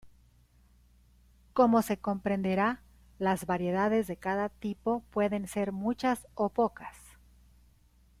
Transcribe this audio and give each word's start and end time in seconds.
Como 1.53 1.83
se 1.83 1.97
comprenderá, 1.99 2.81
las 3.19 3.45
variedades 3.45 4.07
de 4.07 4.17
cada 4.17 4.49
tipo 4.49 5.01
pueden 5.11 5.47
ser 5.47 5.73
muchas 5.73 6.25
o 6.33 6.49
pocas. 6.49 6.97